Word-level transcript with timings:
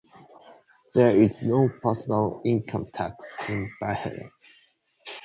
There 0.95 1.15
is 1.21 1.43
no 1.43 1.69
personal 1.83 2.41
income 2.43 2.87
tax 2.91 3.23
in 3.47 3.71
Bahrain. 3.79 4.31